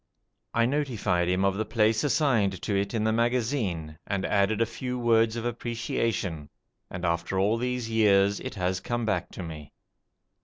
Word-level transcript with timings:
I 0.55 0.65
notified 0.65 1.29
him 1.29 1.45
of 1.45 1.53
the 1.57 1.63
place 1.63 2.03
assigned 2.03 2.59
to 2.63 2.75
it 2.75 2.95
in 2.95 3.03
the 3.03 3.11
magazine, 3.13 3.99
and 4.07 4.25
added 4.25 4.59
a 4.59 4.65
few 4.65 4.97
words 4.97 5.35
of 5.35 5.45
appreciation, 5.45 6.49
and 6.89 7.05
after 7.05 7.37
all 7.39 7.57
these 7.57 7.87
years 7.87 8.39
it 8.39 8.55
has 8.55 8.79
come 8.79 9.05
back 9.05 9.29
to 9.33 9.43
me. 9.43 9.73